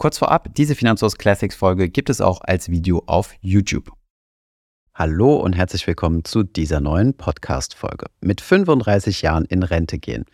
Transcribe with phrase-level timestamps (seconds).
[0.00, 3.92] Kurz vorab, diese Finanzhaus Classics Folge gibt es auch als Video auf YouTube.
[4.94, 8.06] Hallo und herzlich willkommen zu dieser neuen Podcast Folge.
[8.22, 10.24] Mit 35 Jahren in Rente gehen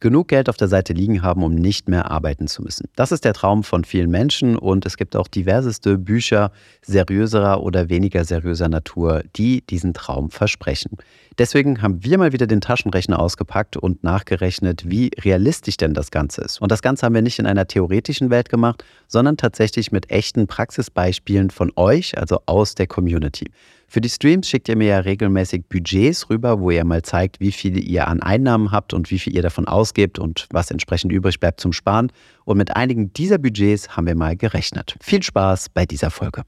[0.00, 2.88] genug Geld auf der Seite liegen haben, um nicht mehr arbeiten zu müssen.
[2.96, 6.52] Das ist der Traum von vielen Menschen und es gibt auch diverseste Bücher
[6.82, 10.98] seriöserer oder weniger seriöser Natur, die diesen Traum versprechen.
[11.38, 16.42] Deswegen haben wir mal wieder den Taschenrechner ausgepackt und nachgerechnet, wie realistisch denn das Ganze
[16.42, 16.60] ist.
[16.60, 20.46] Und das Ganze haben wir nicht in einer theoretischen Welt gemacht, sondern tatsächlich mit echten
[20.46, 23.50] Praxisbeispielen von euch, also aus der Community.
[23.96, 27.50] Für die Streams schickt ihr mir ja regelmäßig Budgets rüber, wo ihr mal zeigt, wie
[27.50, 31.40] viel ihr an Einnahmen habt und wie viel ihr davon ausgebt und was entsprechend übrig
[31.40, 32.12] bleibt zum Sparen.
[32.44, 34.96] Und mit einigen dieser Budgets haben wir mal gerechnet.
[35.00, 36.42] Viel Spaß bei dieser Folge.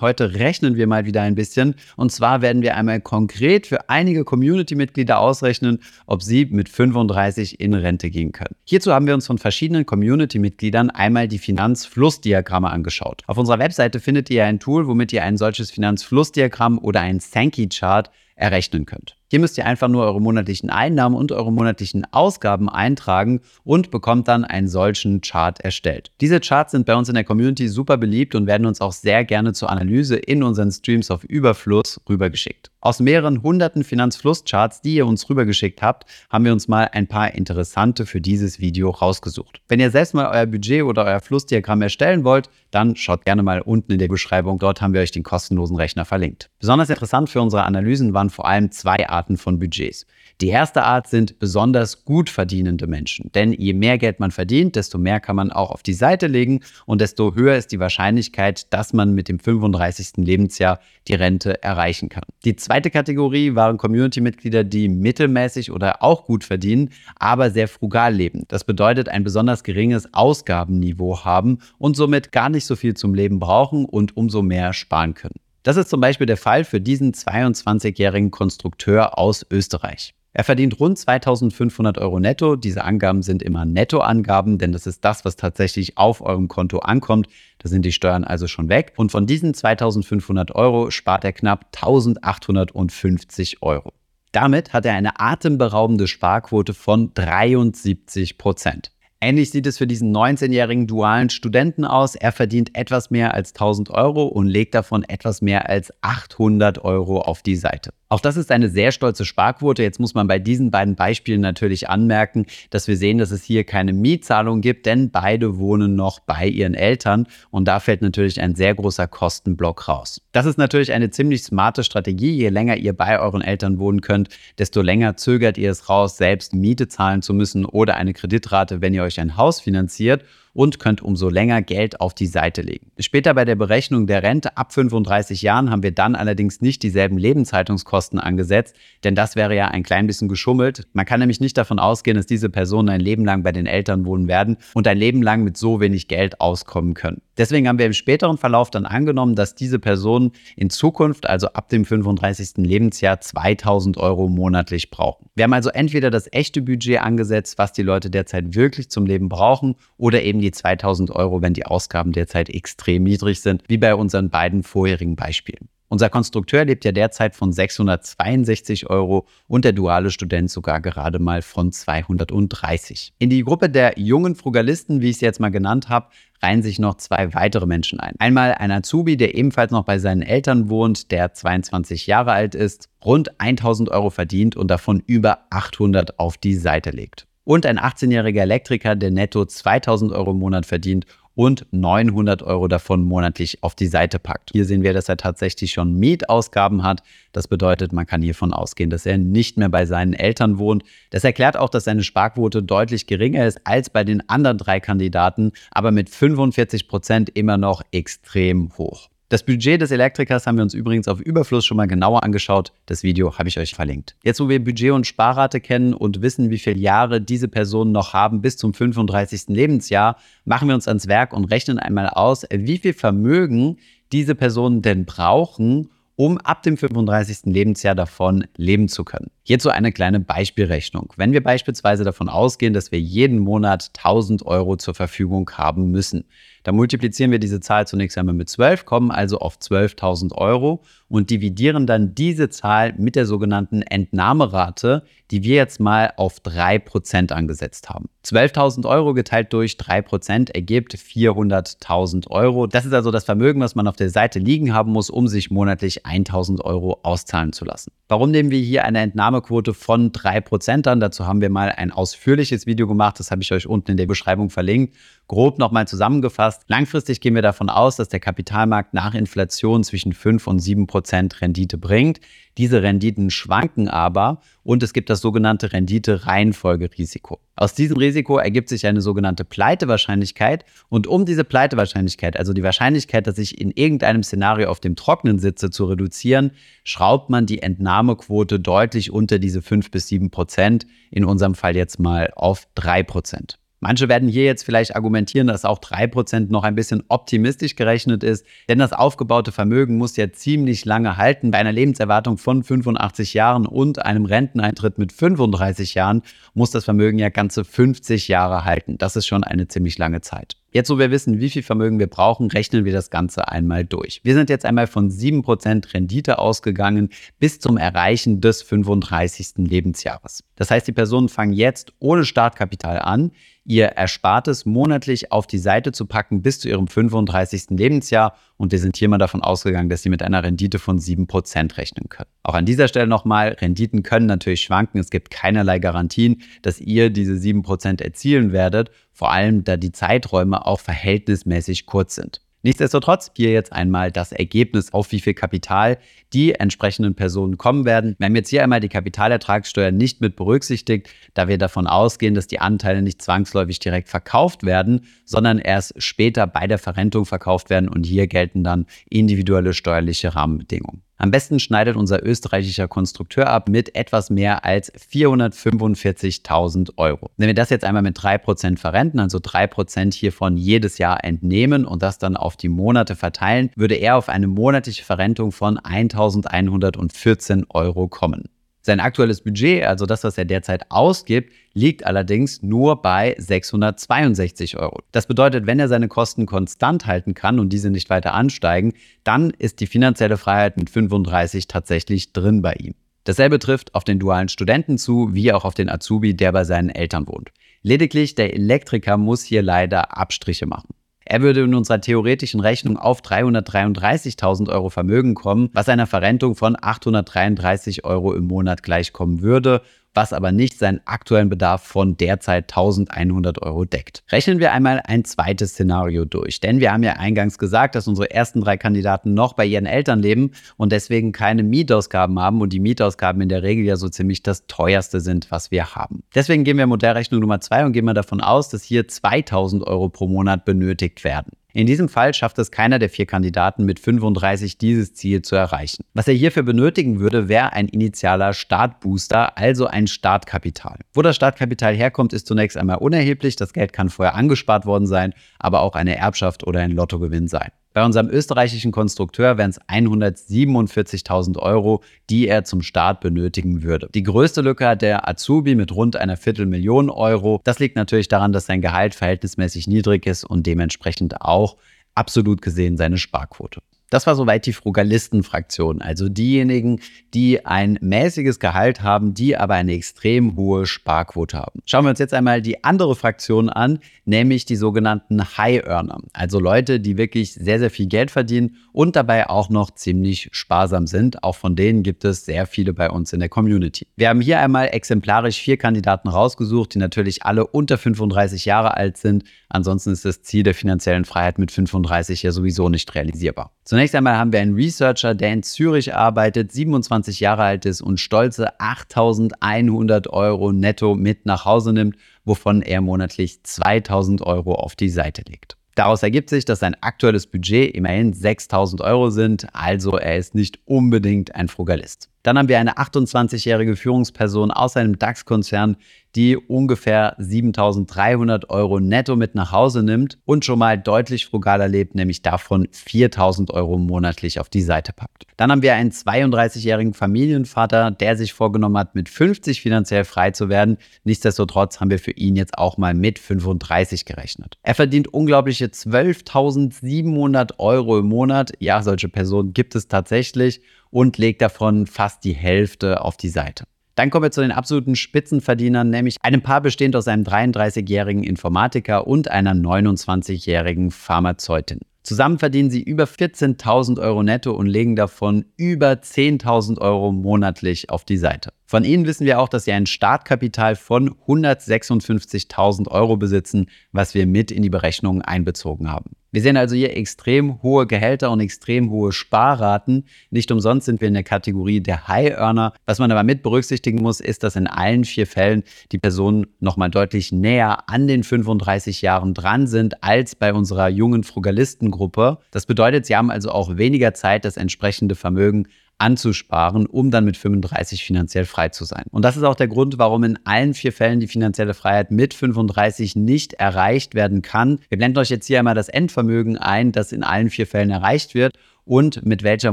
[0.00, 1.74] Heute rechnen wir mal wieder ein bisschen.
[1.96, 7.74] Und zwar werden wir einmal konkret für einige Community-Mitglieder ausrechnen, ob sie mit 35 in
[7.74, 8.56] Rente gehen können.
[8.64, 13.22] Hierzu haben wir uns von verschiedenen Community-Mitgliedern einmal die Finanzflussdiagramme angeschaut.
[13.26, 18.10] Auf unserer Webseite findet ihr ein Tool, womit ihr ein solches Finanzflussdiagramm oder ein Sankey-Chart
[18.36, 19.19] errechnen könnt.
[19.32, 24.26] Hier müsst ihr einfach nur eure monatlichen Einnahmen und eure monatlichen Ausgaben eintragen und bekommt
[24.26, 26.10] dann einen solchen Chart erstellt.
[26.20, 29.24] Diese Charts sind bei uns in der Community super beliebt und werden uns auch sehr
[29.24, 32.72] gerne zur Analyse in unseren Streams auf Überfluss rübergeschickt.
[32.80, 37.34] Aus mehreren hunderten Finanzflusscharts, die ihr uns rübergeschickt habt, haben wir uns mal ein paar
[37.34, 39.60] interessante für dieses Video rausgesucht.
[39.68, 43.60] Wenn ihr selbst mal euer Budget oder euer Flussdiagramm erstellen wollt, dann schaut gerne mal
[43.60, 44.58] unten in der Beschreibung.
[44.58, 46.48] Dort haben wir euch den kostenlosen Rechner verlinkt.
[46.58, 50.06] Besonders interessant für unsere Analysen waren vor allem zwei Arten von Budgets.
[50.40, 53.30] Die erste Art sind besonders gut verdienende Menschen.
[53.34, 56.60] Denn je mehr Geld man verdient, desto mehr kann man auch auf die Seite legen
[56.86, 60.24] und desto höher ist die Wahrscheinlichkeit, dass man mit dem 35.
[60.24, 62.24] Lebensjahr die Rente erreichen kann.
[62.44, 68.44] Die zweite Kategorie waren Community-Mitglieder, die mittelmäßig oder auch gut verdienen, aber sehr frugal leben.
[68.48, 73.38] Das bedeutet ein besonders geringes Ausgabenniveau haben und somit gar nicht so viel zum Leben
[73.40, 75.40] brauchen und umso mehr sparen können.
[75.62, 80.14] Das ist zum Beispiel der Fall für diesen 22-jährigen Konstrukteur aus Österreich.
[80.32, 82.54] Er verdient rund 2500 Euro netto.
[82.54, 87.26] Diese Angaben sind immer Nettoangaben, denn das ist das, was tatsächlich auf eurem Konto ankommt.
[87.58, 88.92] Da sind die Steuern also schon weg.
[88.96, 93.92] Und von diesen 2500 Euro spart er knapp 1850 Euro.
[94.32, 98.92] Damit hat er eine atemberaubende Sparquote von 73 Prozent.
[99.22, 102.14] Ähnlich sieht es für diesen 19-jährigen dualen Studenten aus.
[102.14, 107.20] Er verdient etwas mehr als 1000 Euro und legt davon etwas mehr als 800 Euro
[107.20, 107.90] auf die Seite.
[108.12, 109.84] Auch das ist eine sehr stolze Sparquote.
[109.84, 113.62] Jetzt muss man bei diesen beiden Beispielen natürlich anmerken, dass wir sehen, dass es hier
[113.62, 118.56] keine Mietzahlung gibt, denn beide wohnen noch bei ihren Eltern und da fällt natürlich ein
[118.56, 120.20] sehr großer Kostenblock raus.
[120.32, 122.32] Das ist natürlich eine ziemlich smarte Strategie.
[122.32, 126.52] Je länger ihr bei euren Eltern wohnen könnt, desto länger zögert ihr es raus, selbst
[126.52, 131.02] Miete zahlen zu müssen oder eine Kreditrate, wenn ihr euch ein Haus finanziert und könnt
[131.02, 132.90] umso länger Geld auf die Seite legen.
[132.98, 137.18] Später bei der Berechnung der Rente ab 35 Jahren haben wir dann allerdings nicht dieselben
[137.18, 138.74] Lebenshaltungskosten angesetzt,
[139.04, 140.88] denn das wäre ja ein klein bisschen geschummelt.
[140.92, 144.04] Man kann nämlich nicht davon ausgehen, dass diese Personen ein Leben lang bei den Eltern
[144.04, 147.22] wohnen werden und ein Leben lang mit so wenig Geld auskommen können.
[147.38, 151.70] Deswegen haben wir im späteren Verlauf dann angenommen, dass diese Personen in Zukunft, also ab
[151.70, 152.58] dem 35.
[152.58, 155.26] Lebensjahr, 2000 Euro monatlich brauchen.
[155.34, 159.30] Wir haben also entweder das echte Budget angesetzt, was die Leute derzeit wirklich zum Leben
[159.30, 163.94] brauchen, oder eben die 2000 Euro, wenn die Ausgaben derzeit extrem niedrig sind, wie bei
[163.94, 165.68] unseren beiden vorherigen Beispielen.
[165.92, 171.42] Unser Konstrukteur lebt ja derzeit von 662 Euro und der duale Student sogar gerade mal
[171.42, 173.12] von 230.
[173.18, 176.06] In die Gruppe der jungen Frugalisten, wie ich es jetzt mal genannt habe,
[176.40, 178.14] reihen sich noch zwei weitere Menschen ein.
[178.20, 182.88] Einmal ein Azubi, der ebenfalls noch bei seinen Eltern wohnt, der 22 Jahre alt ist,
[183.04, 187.26] rund 1000 Euro verdient und davon über 800 auf die Seite legt.
[187.50, 193.02] Und ein 18-jähriger Elektriker, der netto 2000 Euro im Monat verdient und 900 Euro davon
[193.02, 194.50] monatlich auf die Seite packt.
[194.52, 197.02] Hier sehen wir, dass er tatsächlich schon Mietausgaben hat.
[197.32, 200.84] Das bedeutet, man kann hiervon ausgehen, dass er nicht mehr bei seinen Eltern wohnt.
[201.10, 205.50] Das erklärt auch, dass seine Sparquote deutlich geringer ist als bei den anderen drei Kandidaten,
[205.72, 209.08] aber mit 45 Prozent immer noch extrem hoch.
[209.30, 212.72] Das Budget des Elektrikers haben wir uns übrigens auf Überfluss schon mal genauer angeschaut.
[212.86, 214.16] Das Video habe ich euch verlinkt.
[214.24, 218.12] Jetzt, wo wir Budget und Sparrate kennen und wissen, wie viele Jahre diese Personen noch
[218.12, 219.42] haben bis zum 35.
[219.46, 223.78] Lebensjahr, machen wir uns ans Werk und rechnen einmal aus, wie viel Vermögen
[224.10, 227.52] diese Personen denn brauchen, um ab dem 35.
[227.52, 229.30] Lebensjahr davon leben zu können.
[229.44, 231.12] Hierzu eine kleine Beispielrechnung.
[231.16, 236.24] Wenn wir beispielsweise davon ausgehen, dass wir jeden Monat 1000 Euro zur Verfügung haben müssen,
[236.62, 241.30] Da multiplizieren wir diese Zahl zunächst einmal mit 12, kommen also auf 12.000 Euro und
[241.30, 247.88] dividieren dann diese Zahl mit der sogenannten Entnahmerate, die wir jetzt mal auf 3% angesetzt
[247.88, 248.08] haben.
[248.24, 252.66] 12.000 Euro geteilt durch 3% ergibt 400.000 Euro.
[252.66, 255.50] Das ist also das Vermögen, was man auf der Seite liegen haben muss, um sich
[255.50, 257.92] monatlich 1.000 Euro auszahlen zu lassen.
[258.08, 261.00] Warum nehmen wir hier eine Entnahmequote von 3% an?
[261.00, 264.06] Dazu haben wir mal ein ausführliches Video gemacht, das habe ich euch unten in der
[264.06, 264.94] Beschreibung verlinkt.
[265.30, 266.64] Grob nochmal zusammengefasst.
[266.66, 271.78] Langfristig gehen wir davon aus, dass der Kapitalmarkt nach Inflation zwischen 5 und 7% Rendite
[271.78, 272.18] bringt.
[272.58, 277.38] Diese Renditen schwanken aber und es gibt das sogenannte Rendite-Reihenfolgerisiko.
[277.54, 283.28] Aus diesem Risiko ergibt sich eine sogenannte Pleitewahrscheinlichkeit und um diese Pleitewahrscheinlichkeit, also die Wahrscheinlichkeit,
[283.28, 286.50] dass ich in irgendeinem Szenario auf dem Trocknen sitze, zu reduzieren,
[286.82, 292.00] schraubt man die Entnahmequote deutlich unter diese 5 bis 7 Prozent, in unserem Fall jetzt
[292.00, 293.60] mal auf 3 Prozent.
[293.80, 298.44] Manche werden hier jetzt vielleicht argumentieren, dass auch 3% noch ein bisschen optimistisch gerechnet ist,
[298.68, 301.50] denn das aufgebaute Vermögen muss ja ziemlich lange halten.
[301.50, 306.22] Bei einer Lebenserwartung von 85 Jahren und einem Renteneintritt mit 35 Jahren
[306.52, 308.98] muss das Vermögen ja ganze 50 Jahre halten.
[308.98, 310.59] Das ist schon eine ziemlich lange Zeit.
[310.72, 314.20] Jetzt, wo wir wissen, wie viel Vermögen wir brauchen, rechnen wir das Ganze einmal durch.
[314.22, 319.54] Wir sind jetzt einmal von 7% Rendite ausgegangen bis zum Erreichen des 35.
[319.68, 320.44] Lebensjahres.
[320.54, 323.32] Das heißt, die Personen fangen jetzt ohne Startkapital an,
[323.64, 327.70] ihr Erspartes monatlich auf die Seite zu packen bis zu ihrem 35.
[327.70, 328.36] Lebensjahr.
[328.56, 332.08] Und wir sind hier mal davon ausgegangen, dass sie mit einer Rendite von 7% rechnen
[332.08, 332.30] können.
[332.42, 335.00] Auch an dieser Stelle nochmal, Renditen können natürlich schwanken.
[335.00, 338.90] Es gibt keinerlei Garantien, dass ihr diese 7% erzielen werdet,
[339.20, 342.40] vor allem da die Zeiträume auch verhältnismäßig kurz sind.
[342.62, 345.98] Nichtsdestotrotz hier jetzt einmal das Ergebnis, auf wie viel Kapital
[346.32, 348.16] die entsprechenden Personen kommen werden.
[348.18, 352.46] Wir haben jetzt hier einmal die Kapitalertragssteuer nicht mit berücksichtigt, da wir davon ausgehen, dass
[352.46, 357.90] die Anteile nicht zwangsläufig direkt verkauft werden, sondern erst später bei der Verrentung verkauft werden
[357.90, 361.02] und hier gelten dann individuelle steuerliche Rahmenbedingungen.
[361.20, 367.28] Am besten schneidet unser österreichischer Konstrukteur ab mit etwas mehr als 445.000 Euro.
[367.36, 372.02] Wenn wir das jetzt einmal mit 3% verrenten, also 3% hiervon jedes Jahr entnehmen und
[372.02, 378.08] das dann auf die Monate verteilen, würde er auf eine monatliche Verrentung von 1.114 Euro
[378.08, 378.48] kommen.
[378.82, 385.00] Sein aktuelles Budget, also das, was er derzeit ausgibt, liegt allerdings nur bei 662 Euro.
[385.12, 389.50] Das bedeutet, wenn er seine Kosten konstant halten kann und diese nicht weiter ansteigen, dann
[389.50, 392.94] ist die finanzielle Freiheit mit 35 tatsächlich drin bei ihm.
[393.24, 396.88] Dasselbe trifft auf den dualen Studenten zu, wie auch auf den Azubi, der bei seinen
[396.88, 397.50] Eltern wohnt.
[397.82, 400.94] Lediglich der Elektriker muss hier leider Abstriche machen.
[401.30, 406.76] Er würde in unserer theoretischen Rechnung auf 333.000 Euro Vermögen kommen, was einer Verrentung von
[406.80, 409.80] 833 Euro im Monat gleichkommen würde
[410.14, 414.22] was aber nicht seinen aktuellen Bedarf von derzeit 1100 Euro deckt.
[414.30, 418.30] Rechnen wir einmal ein zweites Szenario durch, denn wir haben ja eingangs gesagt, dass unsere
[418.30, 422.80] ersten drei Kandidaten noch bei ihren Eltern leben und deswegen keine Mietausgaben haben und die
[422.80, 426.22] Mietausgaben in der Regel ja so ziemlich das teuerste sind, was wir haben.
[426.34, 430.08] Deswegen gehen wir Modellrechnung Nummer zwei und gehen wir davon aus, dass hier 2000 Euro
[430.08, 431.52] pro Monat benötigt werden.
[431.72, 436.04] In diesem Fall schafft es keiner der vier Kandidaten mit 35 dieses Ziel zu erreichen.
[436.14, 440.98] Was er hierfür benötigen würde, wäre ein initialer Startbooster, also ein Startkapital.
[441.14, 443.56] Wo das Startkapital herkommt, ist zunächst einmal unerheblich.
[443.56, 447.70] Das Geld kann vorher angespart worden sein, aber auch eine Erbschaft oder ein Lottogewinn sein.
[447.92, 454.08] Bei unserem österreichischen Konstrukteur wären es 147.000 Euro, die er zum Start benötigen würde.
[454.14, 457.60] Die größte Lücke hat der Azubi mit rund einer Viertelmillion Euro.
[457.64, 461.76] Das liegt natürlich daran, dass sein Gehalt verhältnismäßig niedrig ist und dementsprechend auch
[462.14, 463.80] absolut gesehen seine Sparquote.
[464.10, 467.00] Das war soweit die Frugalisten-Fraktion, also diejenigen,
[467.32, 471.80] die ein mäßiges Gehalt haben, die aber eine extrem hohe Sparquote haben.
[471.86, 476.58] Schauen wir uns jetzt einmal die andere Fraktion an, nämlich die sogenannten High Earner, also
[476.58, 481.44] Leute, die wirklich sehr, sehr viel Geld verdienen und dabei auch noch ziemlich sparsam sind.
[481.44, 484.08] Auch von denen gibt es sehr viele bei uns in der Community.
[484.16, 489.16] Wir haben hier einmal exemplarisch vier Kandidaten rausgesucht, die natürlich alle unter 35 Jahre alt
[489.16, 489.44] sind.
[489.68, 493.72] Ansonsten ist das Ziel der finanziellen Freiheit mit 35 ja sowieso nicht realisierbar.
[493.84, 498.18] Zunächst einmal haben wir einen Researcher, der in Zürich arbeitet, 27 Jahre alt ist und
[498.18, 502.16] stolze 8100 Euro netto mit nach Hause nimmt,
[502.46, 505.76] wovon er monatlich 2000 Euro auf die Seite legt.
[505.96, 510.78] Daraus ergibt sich, dass sein aktuelles Budget immerhin 6000 Euro sind, also er ist nicht
[510.86, 512.29] unbedingt ein Frugalist.
[512.42, 515.96] Dann haben wir eine 28-jährige Führungsperson aus einem DAX-Konzern,
[516.36, 522.14] die ungefähr 7300 Euro netto mit nach Hause nimmt und schon mal deutlich frugaler lebt,
[522.14, 525.44] nämlich davon 4000 Euro monatlich auf die Seite packt.
[525.56, 530.68] Dann haben wir einen 32-jährigen Familienvater, der sich vorgenommen hat, mit 50 finanziell frei zu
[530.68, 530.96] werden.
[531.24, 534.78] Nichtsdestotrotz haben wir für ihn jetzt auch mal mit 35 gerechnet.
[534.82, 538.72] Er verdient unglaubliche 12.700 Euro im Monat.
[538.78, 540.80] Ja, solche Personen gibt es tatsächlich
[541.10, 543.84] und legt davon fast die Hälfte auf die Seite.
[544.14, 549.26] Dann kommen wir zu den absoluten Spitzenverdienern, nämlich einem Paar bestehend aus einem 33-jährigen Informatiker
[549.26, 552.00] und einer 29-jährigen Pharmazeutin.
[552.22, 558.24] Zusammen verdienen sie über 14.000 Euro netto und legen davon über 10.000 Euro monatlich auf
[558.24, 558.72] die Seite.
[558.84, 564.46] Von ihnen wissen wir auch, dass sie ein Startkapital von 156.000 Euro besitzen, was wir
[564.46, 566.32] mit in die Berechnungen einbezogen haben.
[566.52, 570.24] Wir sehen also hier extrem hohe Gehälter und extrem hohe Sparraten.
[570.50, 572.92] Nicht umsonst sind wir in der Kategorie der High Earner.
[573.06, 577.08] Was man aber mit berücksichtigen muss, ist, dass in allen vier Fällen die Personen nochmal
[577.08, 582.58] deutlich näher an den 35 Jahren dran sind als bei unserer jungen Frugalistengruppe.
[582.72, 585.86] Das bedeutet, sie haben also auch weniger Zeit, das entsprechende Vermögen
[586.20, 589.24] anzusparen, um dann mit 35 finanziell frei zu sein.
[589.30, 592.54] Und das ist auch der Grund, warum in allen vier Fällen die finanzielle Freiheit mit
[592.54, 595.00] 35 nicht erreicht werden kann.
[595.08, 598.54] Wir blenden euch jetzt hier einmal das Endvermögen ein, das in allen vier Fällen erreicht
[598.54, 598.74] wird
[599.04, 599.92] und mit welcher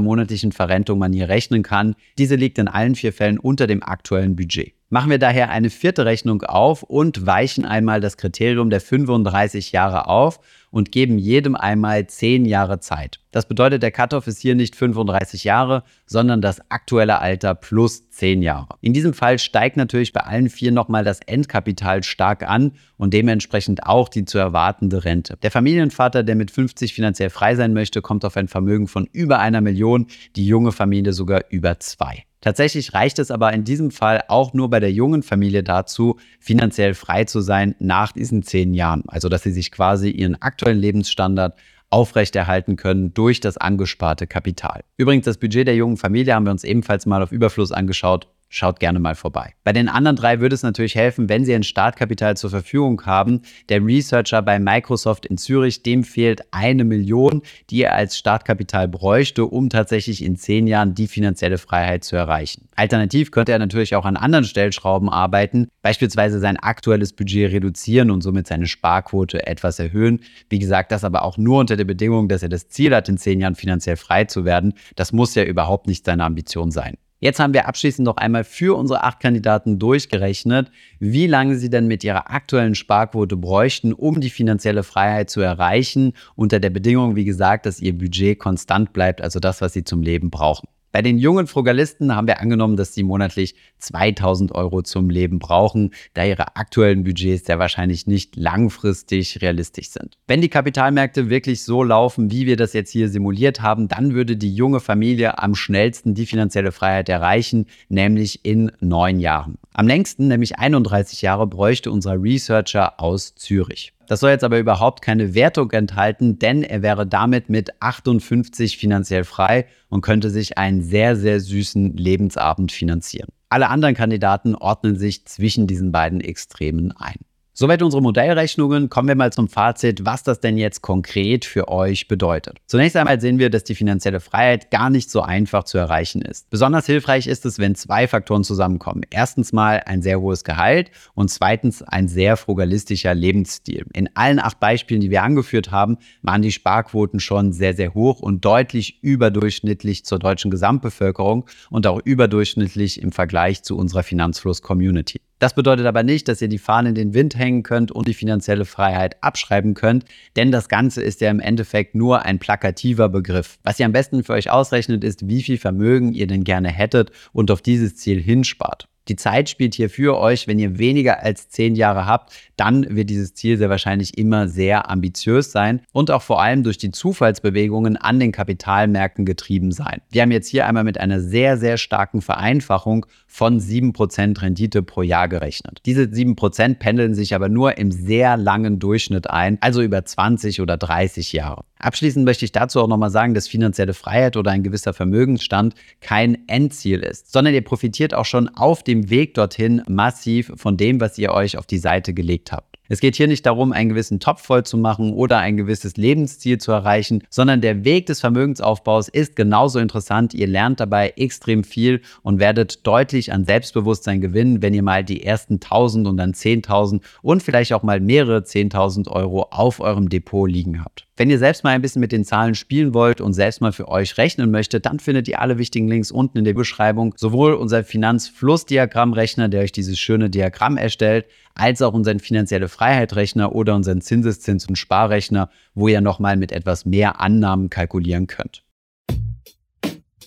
[0.00, 1.94] monatlichen Verrentung man hier rechnen kann.
[2.18, 4.74] Diese liegt in allen vier Fällen unter dem aktuellen Budget.
[4.90, 10.06] Machen wir daher eine vierte Rechnung auf und weichen einmal das Kriterium der 35 Jahre
[10.06, 10.40] auf
[10.70, 13.20] und geben jedem einmal 10 Jahre Zeit.
[13.30, 18.42] Das bedeutet, der Cutoff ist hier nicht 35 Jahre, sondern das aktuelle Alter plus 10
[18.42, 18.76] Jahre.
[18.80, 23.84] In diesem Fall steigt natürlich bei allen vier nochmal das Endkapital stark an und dementsprechend
[23.84, 25.38] auch die zu erwartende Rente.
[25.42, 29.38] Der Familienvater, der mit 50 finanziell frei sein möchte, kommt auf ein Vermögen von über
[29.40, 30.06] einer Million,
[30.36, 32.24] die junge Familie sogar über zwei.
[32.40, 36.94] Tatsächlich reicht es aber in diesem Fall auch nur bei der jungen Familie dazu, finanziell
[36.94, 39.02] frei zu sein nach diesen zehn Jahren.
[39.08, 41.58] Also dass sie sich quasi ihren aktuellen Lebensstandard
[41.90, 44.82] aufrechterhalten können durch das angesparte Kapital.
[44.96, 48.28] Übrigens, das Budget der jungen Familie haben wir uns ebenfalls mal auf Überfluss angeschaut.
[48.50, 49.52] Schaut gerne mal vorbei.
[49.62, 53.42] Bei den anderen drei würde es natürlich helfen, wenn Sie ein Startkapital zur Verfügung haben.
[53.68, 59.44] Der Researcher bei Microsoft in Zürich, dem fehlt eine Million, die er als Startkapital bräuchte,
[59.44, 62.68] um tatsächlich in zehn Jahren die finanzielle Freiheit zu erreichen.
[62.74, 68.22] Alternativ könnte er natürlich auch an anderen Stellschrauben arbeiten, beispielsweise sein aktuelles Budget reduzieren und
[68.22, 70.20] somit seine Sparquote etwas erhöhen.
[70.48, 73.18] Wie gesagt, das aber auch nur unter der Bedingung, dass er das Ziel hat, in
[73.18, 74.72] zehn Jahren finanziell frei zu werden.
[74.96, 76.96] Das muss ja überhaupt nicht seine Ambition sein.
[77.20, 80.70] Jetzt haben wir abschließend noch einmal für unsere acht Kandidaten durchgerechnet,
[81.00, 86.12] wie lange sie denn mit ihrer aktuellen Sparquote bräuchten, um die finanzielle Freiheit zu erreichen,
[86.36, 90.02] unter der Bedingung, wie gesagt, dass ihr Budget konstant bleibt, also das, was sie zum
[90.02, 90.68] Leben brauchen.
[90.90, 95.92] Bei den jungen Frugalisten haben wir angenommen, dass sie monatlich 2000 Euro zum Leben brauchen,
[96.14, 100.16] da ihre aktuellen Budgets sehr wahrscheinlich nicht langfristig realistisch sind.
[100.26, 104.36] Wenn die Kapitalmärkte wirklich so laufen, wie wir das jetzt hier simuliert haben, dann würde
[104.36, 109.58] die junge Familie am schnellsten die finanzielle Freiheit erreichen, nämlich in neun Jahren.
[109.74, 113.92] Am längsten, nämlich 31 Jahre, bräuchte unser Researcher aus Zürich.
[114.08, 119.22] Das soll jetzt aber überhaupt keine Wertung enthalten, denn er wäre damit mit 58 finanziell
[119.22, 123.28] frei und könnte sich einen sehr, sehr süßen Lebensabend finanzieren.
[123.50, 127.16] Alle anderen Kandidaten ordnen sich zwischen diesen beiden Extremen ein.
[127.60, 128.88] Soweit unsere Modellrechnungen.
[128.88, 132.58] Kommen wir mal zum Fazit, was das denn jetzt konkret für euch bedeutet.
[132.68, 136.48] Zunächst einmal sehen wir, dass die finanzielle Freiheit gar nicht so einfach zu erreichen ist.
[136.50, 139.02] Besonders hilfreich ist es, wenn zwei Faktoren zusammenkommen.
[139.10, 143.86] Erstens mal ein sehr hohes Gehalt und zweitens ein sehr frugalistischer Lebensstil.
[143.92, 148.20] In allen acht Beispielen, die wir angeführt haben, waren die Sparquoten schon sehr, sehr hoch
[148.20, 155.18] und deutlich überdurchschnittlich zur deutschen Gesamtbevölkerung und auch überdurchschnittlich im Vergleich zu unserer Finanzfluss-Community.
[155.38, 158.14] Das bedeutet aber nicht, dass ihr die Fahne in den Wind hängen könnt und die
[158.14, 160.04] finanzielle Freiheit abschreiben könnt,
[160.36, 163.58] denn das Ganze ist ja im Endeffekt nur ein plakativer Begriff.
[163.62, 167.12] Was ihr am besten für euch ausrechnet, ist, wie viel Vermögen ihr denn gerne hättet
[167.32, 168.88] und auf dieses Ziel hinspart.
[169.08, 170.46] Die Zeit spielt hier für euch.
[170.46, 174.90] Wenn ihr weniger als zehn Jahre habt, dann wird dieses Ziel sehr wahrscheinlich immer sehr
[174.90, 180.00] ambitiös sein und auch vor allem durch die Zufallsbewegungen an den Kapitalmärkten getrieben sein.
[180.10, 185.02] Wir haben jetzt hier einmal mit einer sehr, sehr starken Vereinfachung von 7% Rendite pro
[185.02, 185.80] Jahr gerechnet.
[185.86, 190.76] Diese 7% pendeln sich aber nur im sehr langen Durchschnitt ein, also über 20 oder
[190.76, 191.64] 30 Jahre.
[191.78, 196.48] Abschließend möchte ich dazu auch nochmal sagen, dass finanzielle Freiheit oder ein gewisser Vermögensstand kein
[196.48, 201.18] Endziel ist, sondern ihr profitiert auch schon auf dem Weg dorthin massiv von dem, was
[201.18, 202.78] ihr euch auf die Seite gelegt habt.
[202.90, 206.56] Es geht hier nicht darum, einen gewissen Topf voll zu machen oder ein gewisses Lebensziel
[206.56, 210.32] zu erreichen, sondern der Weg des Vermögensaufbaus ist genauso interessant.
[210.32, 215.22] Ihr lernt dabei extrem viel und werdet deutlich an Selbstbewusstsein gewinnen, wenn ihr mal die
[215.22, 220.50] ersten 1000 und dann 10.000 und vielleicht auch mal mehrere 10.000 Euro auf eurem Depot
[220.50, 221.07] liegen habt.
[221.18, 223.88] Wenn ihr selbst mal ein bisschen mit den Zahlen spielen wollt und selbst mal für
[223.88, 227.12] euch rechnen möchtet, dann findet ihr alle wichtigen Links unten in der Beschreibung.
[227.16, 233.74] Sowohl unser Finanzflussdiagrammrechner, der euch dieses schöne Diagramm erstellt, als auch unseren finanzielle Freiheit-Rechner oder
[233.74, 238.62] unseren Zinseszins- und Sparrechner, wo ihr nochmal mit etwas mehr Annahmen kalkulieren könnt.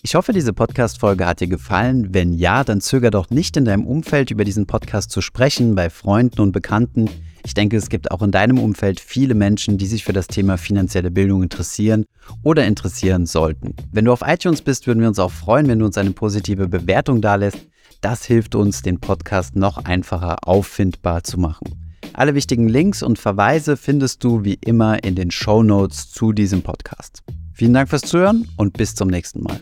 [0.04, 2.14] Ich hoffe, diese Podcast-Folge hat dir gefallen.
[2.14, 5.90] Wenn ja, dann zöger doch nicht in deinem Umfeld über diesen Podcast zu sprechen, bei
[5.90, 7.10] Freunden und Bekannten.
[7.44, 10.58] Ich denke, es gibt auch in deinem Umfeld viele Menschen, die sich für das Thema
[10.58, 12.06] finanzielle Bildung interessieren
[12.44, 13.76] oder interessieren sollten.
[13.92, 16.68] Wenn du auf iTunes bist, würden wir uns auch freuen, wenn du uns eine positive
[16.68, 17.68] Bewertung dalässt.
[18.02, 21.68] Das hilft uns, den Podcast noch einfacher auffindbar zu machen.
[22.14, 26.62] Alle wichtigen Links und Verweise findest du wie immer in den Show Notes zu diesem
[26.62, 27.24] Podcast.
[27.54, 29.62] Vielen Dank fürs Zuhören und bis zum nächsten Mal.